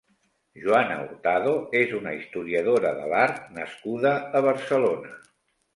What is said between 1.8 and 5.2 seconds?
és una historiadora de l'art nascuda a Barcelona.